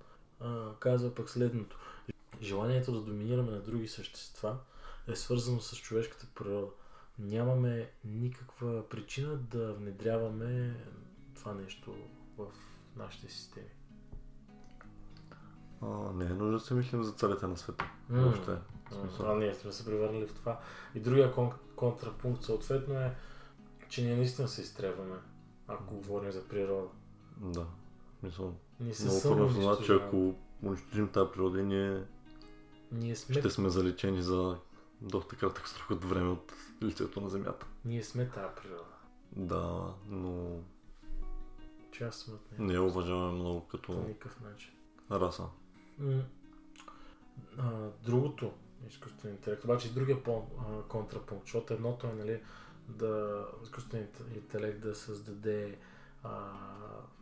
а, 0.40 0.74
казва 0.80 1.14
пък 1.14 1.30
следното. 1.30 1.78
Желанието 2.42 2.92
да 2.92 3.00
доминираме 3.00 3.50
на 3.50 3.60
други 3.60 3.88
същества 3.88 4.58
е 5.08 5.16
свързано 5.16 5.60
с 5.60 5.76
човешката 5.76 6.26
природа. 6.34 6.68
Нямаме 7.18 7.90
никаква 8.04 8.88
причина 8.88 9.36
да 9.36 9.74
внедряваме 9.74 10.84
това 11.34 11.54
нещо 11.54 11.94
в 12.38 12.46
нашите 12.96 13.28
системи. 13.28 13.77
А, 15.82 15.86
не 16.12 16.24
е 16.24 16.28
нужно 16.28 16.50
да 16.50 16.60
се 16.60 16.74
мислим 16.74 17.04
за 17.04 17.12
царете 17.12 17.46
на 17.46 17.56
света. 17.56 17.90
М. 18.08 18.20
Въобще. 18.20 18.56
Смисъл. 18.92 19.26
А, 19.26 19.34
ние 19.34 19.54
сме 19.54 19.72
се 19.72 19.84
превърнали 19.84 20.26
в 20.26 20.34
това. 20.34 20.60
И 20.94 21.00
другия 21.00 21.34
кон- 21.34 21.52
контрапункт 21.76 22.42
съответно 22.42 22.94
е, 22.94 23.14
че 23.88 24.02
ние 24.02 24.16
наистина 24.16 24.48
се 24.48 24.60
изтребваме, 24.60 25.16
ако 25.68 25.94
говорим 25.94 26.32
за 26.32 26.44
природа. 26.44 26.88
Да. 27.36 27.66
Мисъл, 28.22 28.54
Ние 28.80 28.94
се 28.94 29.04
много 29.04 29.22
първо 29.22 29.48
знам, 29.62 29.76
че 29.76 29.94
ако 29.94 30.34
унищожим 30.62 31.08
тази 31.08 31.30
природа, 31.32 31.62
ние 31.62 32.02
Ние 32.92 33.16
сме, 33.16 33.34
ще 33.34 33.50
сме 33.50 33.68
залечени 33.68 34.22
за 34.22 34.56
доста 35.00 35.36
кратък 35.36 35.68
срок 35.68 35.90
от 35.90 36.04
време 36.04 36.28
от 36.30 36.52
лицето 36.82 37.20
на 37.20 37.28
Земята. 37.28 37.66
ние 37.84 38.02
сме 38.02 38.28
тази 38.28 38.54
природа. 38.56 38.84
Да, 39.32 39.94
но 40.08 40.56
Част 41.92 42.20
сме 42.20 42.34
от 42.34 42.52
нея. 42.52 42.62
не 42.62 42.74
я 42.74 42.82
уважаваме 42.82 43.32
много 43.32 43.60
По 43.60 43.66
като 43.68 43.92
никакъв 43.92 44.40
начин. 44.40 44.70
раса. 45.10 45.44
А, 47.58 47.88
другото 48.04 48.52
изкуствен 48.88 49.32
интелект, 49.32 49.64
обаче 49.64 49.88
и 49.88 49.92
другия 49.92 50.22
по-контрапункт, 50.22 51.44
защото 51.44 51.74
едното 51.74 52.06
е 52.06 52.12
нали, 52.12 52.42
да 52.88 53.44
изкуственият 53.62 54.24
интелект 54.34 54.80
да 54.80 54.94
създаде 54.94 55.78
а, 56.22 56.52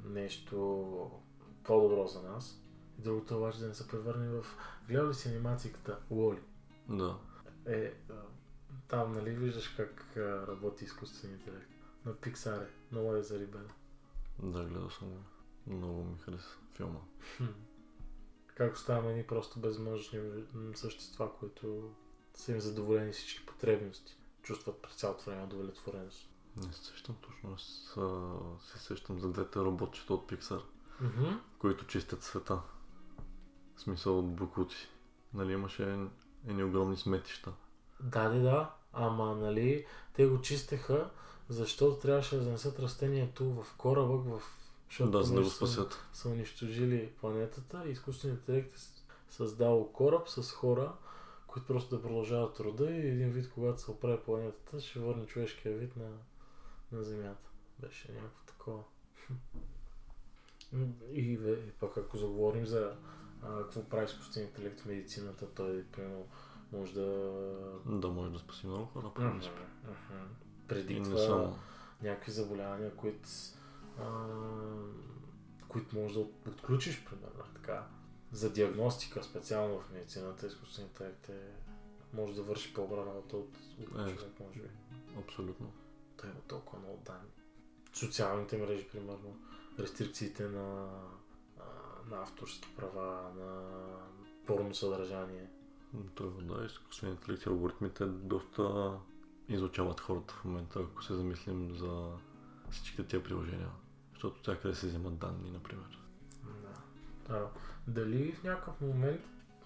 нещо 0.04 1.11
по-добро 1.64 2.06
за 2.06 2.23
нас. 2.23 2.62
И 2.99 3.02
другото 3.02 3.35
е 3.35 3.37
обаче 3.37 3.59
да 3.59 3.68
не 3.68 3.75
се 3.75 3.88
превърне 3.88 4.28
в... 4.28 4.47
Гледал 4.88 5.09
ли 5.09 5.14
си 5.14 5.28
анимацията 5.28 5.99
Уоли? 6.11 6.40
Да. 6.88 7.18
Е, 7.66 7.95
там 8.88 9.12
нали 9.12 9.30
виждаш 9.30 9.68
как 9.68 10.16
а, 10.16 10.47
работи 10.47 10.85
изкуственият 10.85 11.40
интелект. 11.40 11.71
На 12.04 12.14
Pixar 12.14 12.62
е. 12.62 12.68
Много 12.92 13.14
е 13.14 13.23
зарибен. 13.23 13.68
Да, 14.42 14.64
гледал 14.64 14.90
съм 14.90 15.09
го. 15.09 15.18
Много 15.66 16.04
ми 16.04 16.18
хареса 16.18 16.56
филма. 16.75 17.00
Как 18.57 18.75
оставаме 18.75 19.11
едни 19.11 19.27
просто 19.27 19.61
безмъжни 19.61 20.21
същества, 20.75 21.33
които 21.39 21.91
са 22.35 22.53
им 22.53 22.61
задоволени 22.61 23.13
всички 23.13 23.47
потребности. 23.47 24.17
Чувстват 24.43 24.83
през 24.83 24.95
цялото 24.95 25.25
време 25.25 25.45
удовлетвореност. 25.45 26.29
Не 26.57 26.73
се 26.73 26.85
сещам 26.85 27.17
точно. 27.21 27.53
Аз 27.55 27.97
се 28.73 28.79
сещам 28.79 29.21
за 29.21 29.29
двете 29.29 29.59
работчета 29.59 30.15
от 30.15 30.31
Pixar, 30.33 30.63
Мгм. 31.01 31.25
които 31.59 31.87
чистят 31.87 32.23
света. 32.23 32.61
В 33.77 33.81
смисъл 33.81 34.19
от 34.19 34.35
буклуци. 34.35 34.89
Нали 35.35 35.53
имаше 35.53 36.09
едни 36.47 36.65
огромни 36.65 36.97
сметища. 36.97 37.53
Да, 38.01 38.29
да, 38.29 38.41
да. 38.41 38.75
Ама, 38.93 39.35
нали, 39.35 39.87
те 40.13 40.27
го 40.27 40.41
чистеха, 40.41 41.11
защото 41.49 42.01
трябваше 42.01 42.37
да 42.37 42.43
занесат 42.43 42.79
растението 42.79 43.63
в 43.63 43.67
кораба, 43.77 44.17
в... 44.17 44.43
защото 44.88 45.11
Да, 45.11 45.23
за 45.23 45.35
да 45.35 45.40
го 45.40 45.49
са- 45.49 45.57
спасят. 45.57 46.05
са 46.12 46.28
унищожили 46.28 47.12
планетата 47.21 47.83
и 47.87 47.90
изкуственият 47.90 48.40
интелект 48.40 48.76
е 48.76 48.81
създал 49.28 49.93
кораб 49.93 50.28
с 50.28 50.50
хора, 50.52 50.93
които 51.47 51.66
просто 51.66 51.97
да 51.97 52.02
продължават 52.02 52.55
труда 52.55 52.90
и 52.90 53.09
един 53.09 53.31
вид, 53.31 53.50
когато 53.50 53.81
се 53.81 53.90
оправи 53.90 54.19
планетата, 54.21 54.81
ще 54.81 54.99
върне 54.99 55.26
човешкия 55.26 55.76
вид 55.76 55.97
на, 55.97 56.09
на 56.93 57.02
Земята. 57.05 57.50
Беше 57.78 58.12
някакво 58.12 58.45
такова. 58.47 58.83
И, 61.12 61.21
и 61.33 61.38
пък 61.81 61.97
ако 61.97 62.16
заговорим 62.16 62.66
за 62.66 62.97
а, 63.43 63.59
какво 63.59 63.85
прави 63.85 64.05
изкуственият 64.05 64.55
интелект 64.55 64.81
в 64.81 64.87
медицината, 64.87 65.47
той 65.47 65.85
примерно 65.85 66.26
може 66.73 66.95
да... 66.95 67.33
Да, 67.87 68.09
може 68.09 68.33
да 68.33 68.38
спаси 68.38 68.66
много 68.66 68.85
хора, 68.85 69.05
по 69.05 69.14
принцип. 69.14 69.52
Мгм, 69.85 69.93
мгм. 70.11 70.25
И 70.64 70.69
Предиктва 70.69 71.14
не 71.14 71.26
само. 71.26 71.59
някакви 72.02 72.33
заболявания, 72.33 72.97
които, 72.97 73.28
а, 73.99 74.26
които 75.69 75.97
можеш 75.97 76.12
да 76.12 76.21
от- 76.21 76.49
отключиш, 76.49 77.05
примерно. 77.05 77.45
Така. 77.55 77.87
За 78.33 78.53
диагностика, 78.53 79.23
специално 79.23 79.81
в 79.81 79.91
медицината, 79.93 80.47
изкуственият 80.47 80.93
интелект 80.93 81.29
е, 81.29 81.53
може 82.12 82.35
да 82.35 82.43
върши 82.43 82.75
по-добра 82.75 83.07
работа 83.07 83.37
от, 83.37 83.57
от 83.81 84.09
Е. 84.09 84.17
човек, 84.17 84.41
може 84.41 84.61
би. 84.61 84.69
Абсолютно. 85.19 85.73
Той 86.17 86.31
има 86.31 86.41
толкова 86.41 86.79
много 86.79 87.03
данни. 87.07 87.29
Социалните 87.93 88.59
мрежи, 88.59 88.88
примерно, 88.88 89.37
рестрикциите 89.79 90.49
на, 90.49 90.88
на 92.11 92.23
авторски 92.23 92.69
права, 92.76 93.31
на 93.35 93.71
порно 94.47 94.75
съдържание. 94.75 95.50
Това 96.15 96.55
да, 96.55 96.65
изкуственият 96.67 97.21
интелект 97.21 97.47
и 97.47 97.49
алгоритмите 97.49 98.05
доста 98.07 98.93
изучават 99.49 100.00
хората 100.00 100.35
в 100.35 100.45
момента, 100.45 100.81
ако 100.81 101.05
се 101.05 101.15
замислим 101.15 101.75
за 101.75 102.09
всичките 102.71 103.07
тия 103.07 103.23
приложения. 103.23 103.71
Защото 104.17 104.43
тя 104.43 104.59
къде 104.61 104.75
се 104.75 104.87
вземат 104.87 105.19
данни, 105.19 105.51
например. 105.51 105.99
Да. 106.45 107.35
А, 107.35 107.49
дали 107.87 108.33
в 108.33 108.43
някакъв 108.43 108.81
момент, 108.81 109.21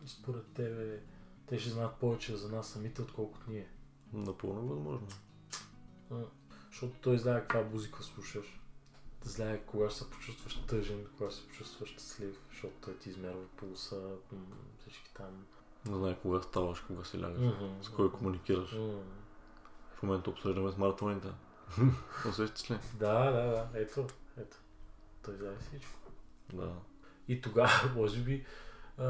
според 0.06 0.46
тебе, 0.46 1.00
те 1.46 1.58
ще 1.58 1.70
знаят 1.70 1.94
повече 1.96 2.36
за 2.36 2.56
нас 2.56 2.68
самите, 2.68 3.02
отколкото 3.02 3.50
ние? 3.50 3.68
Напълно 4.12 4.62
възможно. 4.68 5.08
М, 6.10 6.24
Защото 6.70 6.94
той 7.00 7.18
знае 7.18 7.40
каква 7.40 7.70
музика 7.70 8.02
слушаш. 8.02 8.60
зле 9.24 9.62
кога 9.66 9.90
ще 9.90 9.98
се 9.98 10.10
почувстваш 10.10 10.54
тъжен, 10.66 11.06
кога 11.18 11.30
ще 11.30 11.40
се 11.40 11.48
почувстваш 11.48 11.88
щастлив, 11.90 12.40
защото 12.50 12.74
той 12.80 12.96
ти 12.96 13.10
измерва 13.10 13.46
пулса, 13.56 14.00
всички 14.80 15.14
там. 15.14 15.46
Не 15.86 15.94
знае 15.96 16.18
кога 16.22 16.42
ставаш, 16.42 16.80
кога 16.80 17.04
си 17.04 17.22
лягаш. 17.22 17.38
Мгм. 17.38 17.82
С 17.82 17.88
кой 17.88 18.12
комуникираш. 18.12 18.72
М. 18.72 19.00
В 19.94 20.02
момента 20.02 20.30
обсъждаме 20.30 20.72
смартфоните. 20.72 21.28
Усещаш 22.28 22.70
ли? 22.70 22.78
Да, 22.98 23.30
да, 23.30 23.42
да. 23.46 23.68
Ето, 23.74 24.06
ето. 24.40 24.56
Той 25.22 25.36
знае 25.36 25.56
всичко. 25.60 25.98
Да. 26.52 26.72
И 27.28 27.40
тогава, 27.40 27.90
може 27.96 28.20
би, 28.20 28.44
а, 28.98 29.06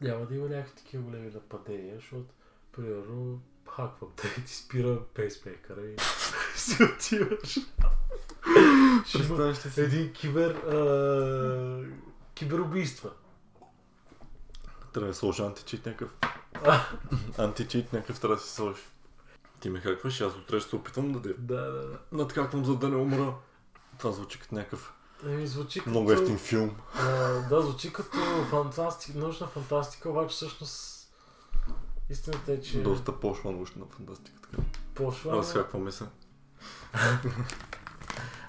няма 0.00 0.26
да 0.26 0.34
има 0.34 0.48
някакви 0.48 0.76
такива 0.76 1.02
големи 1.02 1.30
нападения, 1.30 1.96
защото, 1.96 2.34
примерно, 2.72 3.40
хаква 3.70 4.06
те 4.16 4.34
и 4.38 4.44
ти 4.46 4.54
спира 4.54 5.04
пейсмейкъра 5.14 5.80
и 5.86 5.96
си 6.56 6.82
отиваш. 6.82 7.58
Ще 9.06 9.82
един 9.82 10.12
кибер... 10.12 10.50
А, 10.50 11.84
киберубийства. 12.34 13.10
Трябва 14.92 15.08
да 15.08 15.14
сложи 15.14 15.42
античит 15.42 15.86
някакъв. 15.86 16.10
Античит 17.38 17.92
някакъв 17.92 18.20
трябва 18.20 18.36
да 18.36 18.42
си 18.42 18.54
сложи. 18.54 18.82
Ти 19.60 19.70
ме 19.70 19.80
хакваш 19.80 20.20
аз 20.20 20.36
утре 20.36 20.60
ще 20.60 20.70
се 20.70 20.76
опитвам 20.76 21.12
да 21.12 21.22
те 21.22 21.28
Да, 21.28 21.56
да, 21.56 21.88
да. 21.88 21.98
надхаквам, 22.12 22.64
за 22.64 22.76
да 22.76 22.88
не 22.88 22.96
умра. 22.96 23.34
Това 23.98 24.12
звучи 24.12 24.40
като 24.40 24.54
някакъв 24.54 24.94
Еми, 25.24 25.46
звучи 25.46 25.78
като... 25.78 25.90
много 25.90 26.12
ефтин 26.12 26.38
филм. 26.38 26.76
А, 26.94 27.08
да, 27.48 27.62
звучи 27.62 27.92
като 27.92 28.18
фантастика, 28.50 29.18
научна 29.18 29.46
фантастика, 29.46 30.10
обаче 30.10 30.34
всъщност 30.34 31.08
истината 32.10 32.52
е, 32.52 32.60
че 32.60 32.82
Доста 32.82 33.20
пошла 33.20 33.52
научна 33.52 33.84
фантастика. 33.90 34.38
Така. 34.42 34.62
пошла. 34.94 35.32
Разхакваме 35.32 35.92
се. 35.92 36.04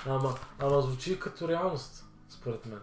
Ама, 0.06 0.36
ама 0.60 0.82
звучи 0.82 1.20
като 1.20 1.48
реалност, 1.48 2.06
според 2.30 2.66
мен. 2.66 2.80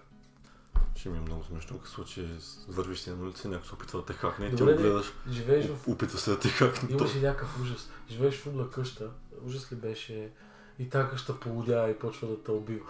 Ще 0.94 1.08
ми 1.08 1.18
е 1.18 1.20
много 1.20 1.44
смешно, 1.44 1.78
като 1.78 1.90
случай 1.90 2.28
вървиш 2.68 2.99
си 2.99 3.11
на 3.11 3.23
улица 3.23 3.49
и 3.49 3.50
някой 3.50 3.68
се 3.68 3.75
опитва 3.75 4.00
да 4.00 4.06
те 4.06 4.12
хакне 4.12 4.46
и 4.46 4.56
ти 4.56 4.62
го 4.62 4.66
гледаш. 4.66 5.12
Живееш 5.30 5.66
в... 5.66 5.88
Опитва 5.88 6.18
се 6.18 6.30
да 6.30 6.38
те 6.38 6.49
хакне. 6.49 6.88
Имаш 6.92 7.14
ли 7.14 7.20
някакъв 7.20 7.61
ужас? 7.61 7.90
Живееш 8.11 8.40
в 8.40 8.46
умна 8.46 8.70
къща, 8.70 9.11
ужас 9.46 9.73
ли 9.73 9.76
беше? 9.76 10.32
И 10.78 10.88
тази 10.90 11.09
къща 11.11 11.40
полудя 11.40 11.88
и 11.90 11.99
почва 11.99 12.28
да 12.28 12.42
те 12.42 12.50
убива. 12.50 12.87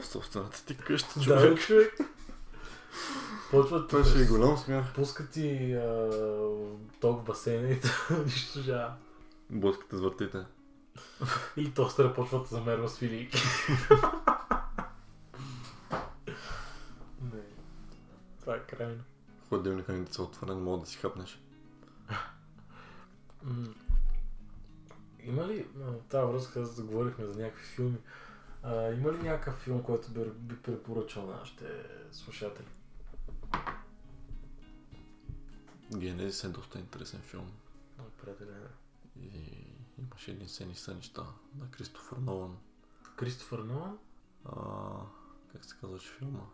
В 0.00 0.06
собствената 0.06 0.64
ти 0.64 0.76
къща, 0.76 1.18
Да, 1.18 1.24
човек. 1.24 1.54
бе, 1.54 1.60
човек. 1.60 1.98
Почва 3.50 3.86
Това 3.86 4.04
ще 4.04 4.22
е 4.22 4.26
голям 4.26 4.58
смях. 4.58 4.94
Пуска 4.94 5.30
ти 5.30 5.72
а, 5.74 6.10
ток 7.00 7.20
в 7.20 7.24
басейна 7.24 7.68
и 7.70 7.80
те 7.80 7.88
унищожава. 8.14 8.92
Блъскате 9.50 9.96
с 9.96 10.00
въртите. 10.00 10.44
Или 11.56 11.70
тостера 11.70 12.14
почва 12.14 12.38
да 12.40 12.44
замерва 12.46 12.88
с 12.88 12.98
филийки. 12.98 13.42
Не. 17.22 17.42
Това 18.40 18.54
е 18.54 18.60
крайно. 18.60 19.02
Хладилника 19.48 19.92
ни 19.92 20.06
отваря, 20.18 20.54
не 20.54 20.60
мога 20.60 20.80
да 20.80 20.86
си 20.86 20.98
хапнеш. 20.98 21.40
Има 25.28 25.46
ли, 25.46 25.66
тази 26.08 26.32
връзка 26.32 26.64
заговорихме 26.64 27.26
за 27.26 27.42
някакви 27.42 27.64
филми, 27.64 27.98
а, 28.62 28.92
има 28.92 29.12
ли 29.12 29.22
някакъв 29.22 29.60
филм, 29.60 29.82
който 29.82 30.10
би, 30.10 30.24
би 30.24 30.62
препоръчал 30.62 31.26
на 31.26 31.36
нашите 31.36 31.64
слушатели? 32.12 32.66
Генезис 35.96 36.44
е 36.44 36.48
доста 36.48 36.78
интересен 36.78 37.20
филм. 37.20 37.52
Определено. 37.98 38.68
И 39.22 39.30
имаше 39.98 40.30
един 40.30 40.48
сцени 40.48 40.74
сънища 40.74 41.26
на 41.58 41.70
Кристофър 41.70 42.16
Нолан. 42.16 42.56
Кристофър 43.16 43.58
Нолан? 43.58 43.98
А, 44.44 44.52
как 45.52 45.64
се 45.64 45.76
казваше 45.80 46.12
филма? 46.12 46.44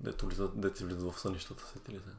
Дето 0.00 0.26
влизат, 0.26 0.60
дето 0.60 0.78
си 0.78 0.84
влизат 0.84 1.12
в 1.12 1.20
сънищата, 1.20 1.64
сети 1.66 1.92
ли 1.92 2.00
се? 2.00 2.10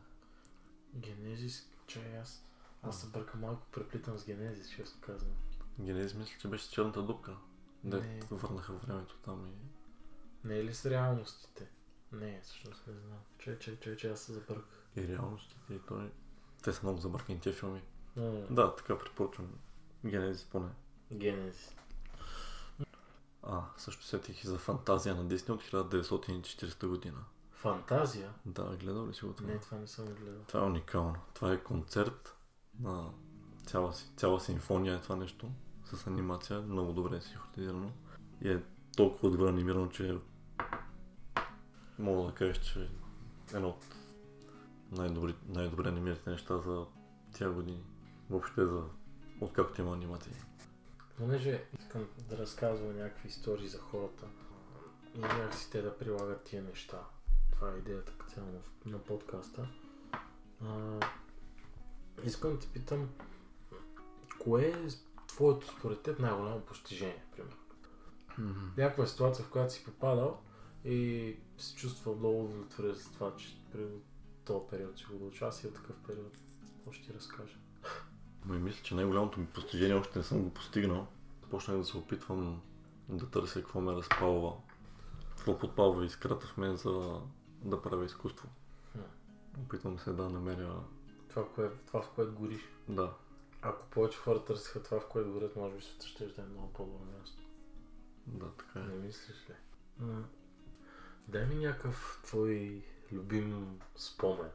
Генезис, 0.96 1.70
чай 1.88 2.20
аз. 2.22 2.46
Аз 2.88 3.02
се 3.02 3.08
бъркам 3.08 3.40
малко, 3.40 3.62
преплитам 3.72 4.18
с 4.18 4.26
Генезис, 4.26 4.70
често 4.76 4.98
казвам. 5.02 5.32
Генезис 5.80 6.14
мисля, 6.14 6.34
че 6.40 6.48
беше 6.48 6.72
черната 6.72 7.02
дупка. 7.02 7.36
Не. 7.84 8.00
Дето 8.00 8.38
върнаха 8.38 8.74
времето 8.74 9.18
там 9.26 9.48
и... 9.48 9.54
Не 10.48 10.58
е 10.58 10.64
ли 10.64 10.74
с 10.74 10.86
реалностите? 10.86 11.70
Не, 12.12 12.42
всъщност 12.44 12.88
не 12.88 12.94
знам. 12.94 13.18
Чай, 13.38 13.60
чай, 13.60 13.80
чай, 13.80 13.96
чай, 13.96 14.12
аз 14.12 14.20
се 14.20 14.34
забърках. 14.34 14.84
и 14.96 15.08
реалностите 15.08 15.74
и 15.74 15.80
той... 15.80 16.12
Те 16.64 16.74
са 16.74 16.80
много 16.84 17.00
забъркани 17.00 17.40
тези 17.40 17.58
филми. 17.60 17.82
М, 18.16 18.42
Да, 18.50 18.76
така 18.76 18.98
препоръчвам. 18.98 19.50
Генезис 20.06 20.46
поне. 20.46 20.70
Генезис. 21.14 21.76
А, 23.44 23.62
също 23.78 24.04
сетих 24.04 24.44
и 24.44 24.48
за 24.48 24.58
фантазия 24.58 25.16
на 25.16 25.26
Дисни 25.26 25.54
от 25.54 25.64
1940 25.64 26.88
година. 26.88 27.24
Фантазия? 27.52 28.34
Да, 28.46 28.78
гледал 28.78 29.08
ли 29.08 29.14
си 29.14 29.26
го 29.26 29.34
това? 29.34 29.50
Не, 29.50 29.60
това 29.60 29.78
не 29.78 29.88
съм 29.88 30.06
гледал. 30.06 30.42
Това 30.48 30.60
е 30.60 30.64
уникално. 30.64 31.16
Това 31.34 31.54
е 31.54 31.64
концерт 31.64 32.35
на 32.80 33.10
цяла, 33.66 33.94
цяла 34.18 34.40
симфония 34.40 34.96
е 34.96 35.02
това 35.02 35.16
нещо. 35.16 35.52
С 35.86 36.08
анимация, 36.08 36.62
много 36.62 36.94
добре 36.94 37.18
е 37.18 37.22
синхронизирано. 37.22 37.92
И 38.42 38.52
е 38.52 38.64
толкова 38.98 39.30
добре 39.30 39.50
анимирано, 39.50 39.90
че 39.90 40.18
мога 42.00 42.28
да 42.28 42.36
кажеш, 42.36 42.58
че 42.58 42.84
е 42.84 42.88
едно 43.54 43.70
от 43.70 43.86
най-добри, 44.92 45.36
най-добре 45.48 45.90
анимираните 45.90 46.30
неща 46.30 46.58
за 46.58 46.86
тия 47.34 47.52
години. 47.52 47.84
Въобще 48.30 48.66
за 48.66 48.84
откакто 49.42 49.82
има 49.82 49.94
анимации. 49.94 50.34
Понеже 51.18 51.64
искам 51.80 52.08
да 52.30 52.38
разказвам 52.38 52.98
някакви 52.98 53.28
истории 53.28 53.68
за 53.68 53.80
хората 53.80 54.26
и 55.16 55.20
някакси 55.20 55.72
те 55.72 55.82
да 55.82 55.98
прилагат 55.98 56.44
тия 56.44 56.64
неща. 56.64 57.00
Това 57.52 57.72
е 57.72 57.78
идеята 57.78 58.14
цяло 58.28 58.48
на 58.86 59.00
подкаста. 59.00 59.68
А, 60.64 61.00
искам 62.24 62.52
да 62.52 62.60
те 62.60 62.68
питам, 62.68 63.10
кое 64.40 64.64
е 64.64 64.88
твоето 65.28 65.68
според 65.68 66.02
теб 66.02 66.20
най-голямо 66.20 66.62
постижение, 66.62 67.24
примерно? 67.36 67.58
Някаква 68.78 69.06
ситуация, 69.06 69.46
в 69.46 69.50
която 69.50 69.74
си 69.74 69.86
попадал 69.86 70.42
и 70.86 71.36
се 71.58 71.76
чувства 71.76 72.16
много 72.16 72.46
удовлетворен 72.46 72.94
за 72.94 73.12
това, 73.14 73.36
че 73.36 73.58
при 73.72 73.86
този 74.46 74.60
период 74.70 74.98
си 74.98 75.06
го 75.06 75.20
науча, 75.20 75.46
аз 75.46 75.64
и 75.64 75.68
от 75.68 75.74
такъв 75.74 75.96
период. 76.08 76.38
Какво 76.76 76.92
ще 76.92 77.06
ти 77.06 77.14
разкажа? 77.14 77.58
Ами 78.46 78.60
мисля, 78.60 78.84
че 78.84 78.96
най-голямото 78.96 79.40
ми 79.40 79.46
постижение 79.46 79.96
още 79.96 80.20
не 80.20 80.24
съм 80.24 80.44
го 80.44 80.54
постигнал. 80.54 81.08
Почнах 81.50 81.78
да 81.78 81.86
се 81.86 81.98
опитвам 81.98 82.62
да 83.10 83.30
търся 83.30 83.60
какво 83.60 83.82
ме 83.82 83.94
разпалва. 83.94 84.54
Какво 85.30 85.60
подпалва 85.60 86.06
искрата 86.06 86.48
в 86.48 86.58
мен 86.58 86.76
за 86.76 87.22
да 87.62 87.82
правя 87.82 88.06
изкуство. 88.06 88.48
Опитвам 89.60 90.00
се 90.00 90.14
да 90.14 90.30
намеря... 90.30 90.84
Това, 91.36 91.48
кое, 91.56 91.70
това 91.88 92.02
в 92.02 92.10
което 92.10 92.34
гориш. 92.34 92.62
Да, 92.90 93.14
Ако 93.62 93.86
повече 93.90 94.18
хора 94.18 94.46
търсиха 94.46 94.84
това, 94.84 95.00
в 95.00 95.08
което 95.08 95.32
горят, 95.32 95.56
може 95.56 95.76
би 95.76 95.82
света 95.82 96.08
ще 96.08 96.42
е 96.42 96.46
много 96.46 96.74
по-добро 96.74 97.06
място. 97.20 97.44
да, 98.28 98.52
така 98.52 98.80
е. 98.80 98.84
Не 98.84 98.96
мислиш 98.96 99.50
ли? 99.50 99.54
М. 100.00 100.24
Дай 101.28 101.46
ми 101.46 101.56
някакъв 101.56 102.20
твой 102.24 102.84
любим 103.12 103.80
спомен. 103.96 104.50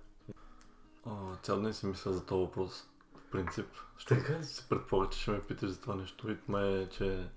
А, 1.06 1.36
цял 1.36 1.60
ден 1.60 1.74
си 1.74 1.86
мисля 1.86 2.12
за 2.12 2.26
този 2.26 2.40
въпрос. 2.46 2.88
В 3.14 3.30
принцип. 3.30 3.66
Ще 3.96 4.16
Така 4.18 4.42
се 4.42 4.68
предполага, 4.68 5.10
че 5.10 5.20
ще 5.20 5.30
ме 5.30 5.46
питаш 5.46 5.70
за 5.70 5.80
това 5.80 5.94
нещо. 5.94 6.30
И 6.30 6.38
ме 6.48 6.82
е, 6.82 6.88
че 6.88 7.30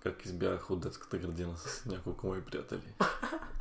как 0.00 0.24
избягах 0.24 0.70
от 0.70 0.80
детската 0.80 1.18
градина 1.18 1.56
с 1.56 1.86
няколко 1.86 2.26
мои 2.26 2.44
приятели. 2.44 2.94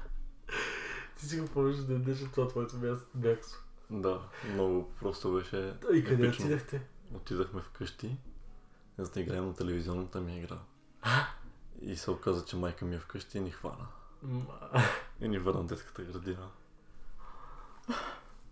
Ти 1.16 1.26
си 1.26 1.40
го 1.40 1.48
помниш 1.48 1.78
да 1.78 1.84
дадеш 1.84 2.20
това 2.32 2.48
твоето 2.48 2.78
място 2.78 3.08
бягство. 3.16 3.64
Да, 3.92 4.22
много 4.54 4.92
просто 5.00 5.32
беше 5.34 5.74
И 5.94 6.04
къде 6.04 6.28
епично. 6.28 6.46
отидахте? 6.46 6.82
Отидахме 7.14 7.62
вкъщи, 7.62 8.18
за 8.98 9.10
да 9.12 9.20
играем 9.20 9.46
на 9.46 9.56
телевизионната 9.56 10.22
ми 10.22 10.38
игра. 10.38 10.58
И 11.82 11.96
се 11.96 12.12
оказа, 12.12 12.46
че 12.46 12.56
майка 12.56 12.86
ми 12.86 12.96
е 12.96 13.00
вкъщи 13.00 13.38
и 13.38 13.42
ни 13.42 13.52
хвана. 13.52 13.88
И 15.22 15.28
ни 15.28 15.40
върна 15.40 15.64
детската 15.64 16.04
градина. 16.04 16.48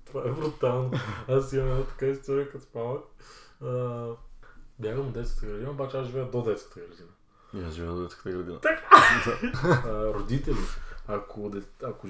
Това 0.06 0.22
е 0.22 0.32
брутално. 0.32 0.92
Аз 1.28 1.54
имам 1.54 1.68
една 1.72 1.84
така 1.84 2.06
история 2.06 2.52
като 2.52 2.64
спалък. 2.64 3.04
Бягам 4.80 5.08
от 5.08 5.14
детската 5.14 5.46
градина, 5.46 5.72
обаче 5.72 5.98
аз 5.98 6.08
живея 6.08 6.32
до 6.32 6.42
детската 6.44 6.80
градина. 6.80 7.10
И 7.54 7.64
аз 7.68 7.74
живея 7.74 7.92
в 7.94 8.02
детската 8.02 8.32
градина. 8.32 8.60
А, 9.64 10.14
родители, 10.14 10.58
ако, 11.08 11.52
ако 11.84 12.08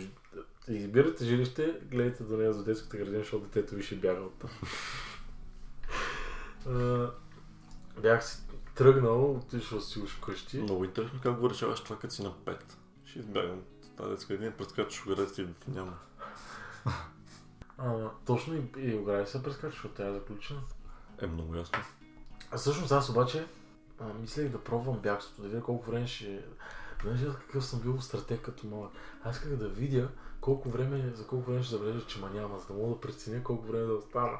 избирате 0.73 1.25
жилище, 1.25 1.79
гледайте 1.91 2.23
да 2.23 2.37
не 2.37 2.45
е 2.45 2.53
за 2.53 2.63
детската 2.63 2.97
градина, 2.97 3.17
защото 3.17 3.45
детето 3.45 3.75
ви 3.75 3.83
ще 3.83 3.95
бяга 3.95 4.21
от 4.21 4.33
там. 4.39 4.49
Бях 8.01 8.25
си 8.25 8.41
тръгнал, 8.75 9.31
отишъл 9.31 9.81
си 9.81 9.99
уж 9.99 10.09
вкъщи. 10.09 10.61
Много 10.61 10.83
интересно 10.83 11.19
как 11.23 11.39
го 11.39 11.49
решаваш 11.49 11.81
това, 11.83 11.99
като 11.99 12.13
си 12.13 12.23
на 12.23 12.31
5. 12.31 12.57
Ще 13.05 13.19
избягам 13.19 13.57
от 13.57 13.95
тази 13.97 14.09
детска 14.09 14.33
градина, 14.33 14.57
прескачаш 14.57 15.05
оградата 15.05 15.41
и 15.41 15.47
няма. 15.67 15.97
А, 17.77 18.09
точно 18.25 18.55
и, 18.55 18.61
и 18.77 18.95
огради 18.95 19.29
се 19.29 19.43
прескача, 19.43 19.71
защото 19.71 19.95
тя 19.95 20.07
е 20.07 20.13
заключена. 20.13 20.59
Е 21.21 21.27
много 21.27 21.55
ясно. 21.55 21.79
А 22.51 22.57
всъщност 22.57 22.91
аз 22.91 23.09
обаче 23.09 23.47
а, 23.99 24.13
мислех 24.21 24.49
да 24.49 24.63
пробвам 24.63 24.99
бягството, 24.99 25.41
да 25.41 25.47
видя 25.47 25.61
колко 25.61 25.91
време 25.91 26.07
ще... 26.07 26.45
Знаеш 27.01 27.21
какъв 27.21 27.65
съм 27.65 27.79
бил 27.79 28.01
стратег 28.01 28.41
като 28.41 28.67
малък? 28.67 28.91
Аз 29.23 29.35
исках 29.35 29.55
да 29.55 29.69
видя 29.69 30.09
колко 30.41 30.69
време, 30.69 31.13
за 31.15 31.27
колко 31.27 31.51
време 31.51 31.63
ще 31.63 31.75
забележа, 31.75 32.07
че 32.07 32.19
ма 32.19 32.29
няма, 32.29 32.59
за 32.59 32.67
да 32.67 32.73
мога 32.73 32.95
да 32.95 33.01
преценя 33.01 33.43
колко 33.43 33.67
време 33.67 33.85
да 33.85 33.93
остана. 33.93 34.37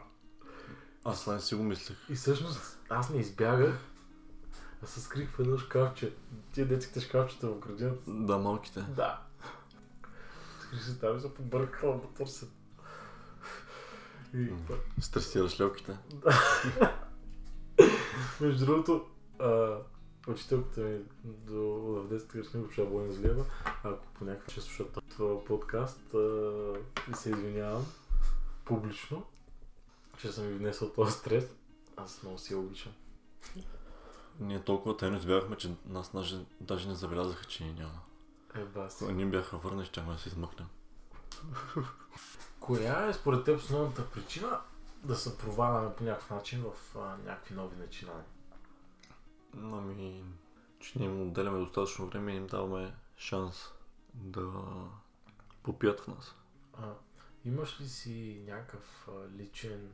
Аз 1.03 1.27
не 1.27 1.39
си 1.39 1.55
го 1.55 1.63
мислех. 1.63 1.97
И 2.09 2.15
всъщност 2.15 2.79
аз 2.89 3.09
не 3.09 3.19
избягах, 3.19 3.79
а 4.83 4.88
се 4.88 5.01
скрих 5.01 5.29
в 5.29 5.39
едно 5.39 5.57
шкафче. 5.57 6.13
Тия 6.53 6.67
детските 6.67 6.99
шкафчета 6.99 7.47
в 7.47 7.59
градината. 7.59 8.01
Да, 8.07 8.38
малките. 8.38 8.81
Да. 8.81 9.21
Скрих 10.62 10.83
се 10.83 10.99
там 10.99 11.17
и 11.17 11.21
се 11.21 11.33
побъркал 11.33 12.01
да 12.01 12.07
търся. 12.07 12.47
И, 14.33 14.47
Стресираш 15.01 15.59
лелките. 15.59 15.97
между 18.41 18.65
другото, 18.65 19.05
а, 19.39 19.77
учителката 20.27 20.82
ми 20.82 20.99
до, 21.23 22.08
детската 22.10 22.38
градина, 22.38 22.63
госпожа 22.63 22.89
Бойна 22.89 23.13
Злева, 23.13 23.45
ако 23.84 24.05
по 24.13 24.25
някакъв 24.25 24.51
ще 24.51 24.62
слушат 24.62 24.99
това 25.10 25.43
подкаст, 25.43 26.13
а, 26.13 26.73
и 27.12 27.13
се 27.13 27.29
извинявам 27.29 27.86
публично, 28.65 29.25
че 30.17 30.32
съм 30.32 30.47
ви 30.47 30.53
внесъл 30.53 30.89
този 30.89 31.12
стрес. 31.12 31.55
Аз 31.97 32.23
много 32.23 32.38
си 32.38 32.53
я 32.53 32.60
обичам. 32.60 32.91
Ние 34.39 34.63
толкова 34.63 34.97
тайно 34.97 35.17
избягахме, 35.17 35.55
че 35.55 35.75
нас 35.86 36.12
даже, 36.13 36.45
даже 36.62 36.88
не 36.88 36.95
забелязаха, 36.95 37.45
че 37.45 37.63
ни 37.63 37.73
няма. 37.73 37.99
Е, 38.55 38.63
баси. 38.63 39.03
Ако 39.03 39.13
ни 39.13 39.25
бяха 39.25 39.58
върнали, 39.58 39.86
ще 39.86 40.01
да 40.01 40.17
се 40.17 40.29
измъкнем. 40.29 40.67
Коя 42.60 43.08
е 43.08 43.13
според 43.13 43.43
теб 43.43 43.60
основната 43.60 44.10
причина 44.10 44.60
да 45.03 45.15
се 45.15 45.38
проваляме 45.38 45.95
по 45.95 46.03
някакъв 46.03 46.29
начин 46.29 46.63
в 46.63 46.97
а, 46.97 47.17
някакви 47.25 47.55
нови 47.55 47.75
начинания? 47.77 48.25
Ами, 49.57 50.23
че 50.79 50.99
не 50.99 51.05
им 51.05 51.21
отделяме 51.21 51.59
достатъчно 51.59 52.07
време 52.07 52.33
и 52.33 52.35
им 52.35 52.47
даваме 52.47 52.95
шанс 53.17 53.69
да 54.13 54.51
попият 55.63 55.99
в 55.99 56.07
нас. 56.07 56.35
А, 56.73 56.93
имаш 57.45 57.81
ли 57.81 57.88
си 57.88 58.43
някакъв 58.47 59.09
личен 59.38 59.91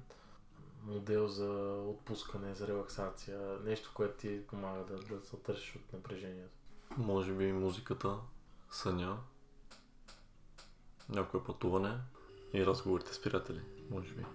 модел 0.83 1.27
за 1.27 1.81
отпускане, 1.87 2.55
за 2.55 2.67
релаксация, 2.67 3.59
нещо, 3.63 3.91
което 3.93 4.17
ти 4.17 4.47
помага 4.47 4.83
да, 4.83 4.97
да 4.97 5.25
се 5.25 5.35
отършиш 5.35 5.75
от 5.75 5.93
напрежението? 5.93 6.55
Може 6.97 7.33
би 7.33 7.51
музиката, 7.51 8.17
съня, 8.71 9.17
някое 11.09 11.43
пътуване 11.43 11.97
и 12.53 12.65
разговорите 12.65 13.13
с 13.13 13.21
приятели, 13.21 13.61
може 13.89 14.13
би. 14.13 14.25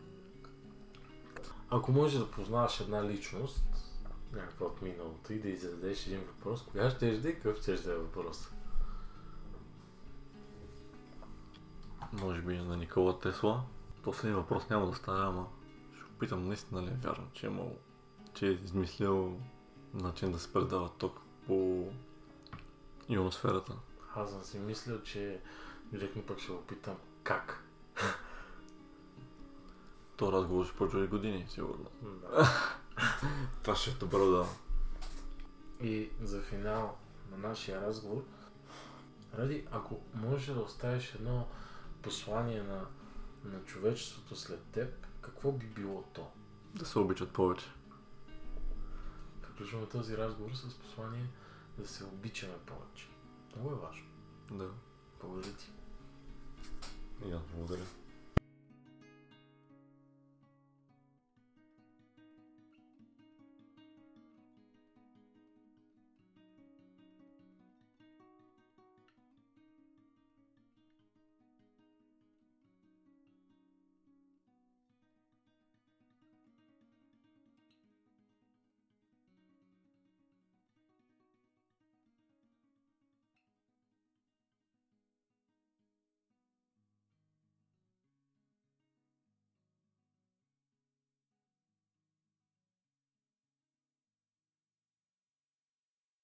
Ако 1.71 1.93
можеш 1.93 2.19
да 2.19 2.31
познаваш 2.31 2.81
една 2.81 3.05
личност, 3.05 3.65
някаква 4.33 4.67
от 4.67 4.83
миналото 4.83 5.33
и 5.33 5.39
да 5.39 5.49
й 5.49 5.57
зададеш 5.57 6.07
един 6.07 6.21
въпрос, 6.21 6.63
кога 6.63 6.91
ще 6.91 7.19
да 7.19 7.29
и 7.29 7.35
какъв 7.35 7.63
ще 7.63 7.75
да 7.75 7.93
е 7.93 7.97
въпрос? 7.97 8.51
Може 12.13 12.43
би 12.43 12.59
на 12.59 12.77
Никола 12.77 13.19
Тесла. 13.19 13.63
Последния 14.03 14.37
въпрос 14.37 14.69
няма 14.69 14.91
да 14.91 14.97
стане, 14.97 15.27
ама 15.27 15.47
ще 15.95 16.03
го 16.03 16.19
питам 16.19 16.49
наистина 16.49 16.83
ли 16.83 16.89
е 16.89 16.99
вярно, 17.03 17.27
че 17.33 17.47
е 17.47 17.51
имал, 17.51 17.77
че 18.35 18.49
е 18.49 18.51
измислил 18.51 19.41
начин 19.95 20.33
да 20.33 20.39
се 20.39 20.53
предава 20.53 20.89
ток 20.89 21.21
по 21.47 21.89
ионосферата. 23.09 23.73
Аз 24.15 24.31
съм 24.31 24.43
си 24.43 24.59
мислил, 24.59 25.03
че 25.03 25.41
директно 25.93 26.23
пък 26.23 26.39
ще 26.39 26.53
го 26.53 26.63
питам 26.63 26.97
как. 27.23 27.65
То 30.17 30.33
разговор 30.33 30.65
ще 30.67 30.77
почва 30.77 31.05
и 31.05 31.07
години, 31.07 31.47
сигурно. 31.49 31.87
Да. 32.03 32.49
Това 33.63 33.77
ще 33.77 33.91
е 33.91 33.95
добро 33.95 34.27
да... 34.27 34.47
И 35.81 36.11
за 36.23 36.43
финал 36.43 36.97
на 37.31 37.49
нашия 37.49 37.81
разговор, 37.81 38.25
Ради, 39.39 39.67
ако 39.71 40.01
можеш 40.15 40.47
да 40.47 40.61
оставиш 40.61 41.15
едно 41.15 41.49
послание 42.03 42.63
на, 42.63 42.87
на 43.45 43.65
човечеството 43.65 44.37
след 44.37 44.65
теб, 44.65 45.07
какво 45.21 45.53
би 45.53 45.67
било 45.67 46.03
то? 46.03 46.31
Да 46.75 46.87
се 46.87 46.99
обичат 46.99 47.33
повече. 47.33 47.67
Приключваме 49.43 49.87
този 49.87 50.17
разговор 50.17 50.51
с 50.55 50.75
послание 50.75 51.27
да 51.79 51.89
се 51.89 52.05
обичаме 52.05 52.59
повече. 52.67 53.09
Много 53.57 53.71
е 53.71 53.79
важно. 53.79 54.07
Да. 54.51 54.69
Благодаря 55.21 55.53
ти. 55.53 55.73